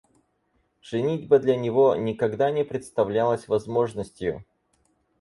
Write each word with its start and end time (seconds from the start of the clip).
Женитьба 0.81 1.37
для 1.37 1.55
него 1.55 1.93
никогда 1.95 2.49
не 2.49 2.63
представлялась 2.63 3.47
возможностью. 3.47 4.43